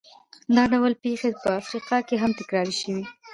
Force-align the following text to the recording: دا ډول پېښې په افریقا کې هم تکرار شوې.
دا 0.55 0.63
ډول 0.73 0.93
پېښې 1.03 1.29
په 1.41 1.49
افریقا 1.61 1.97
کې 2.07 2.15
هم 2.21 2.31
تکرار 2.39 2.67
شوې. 2.79 3.03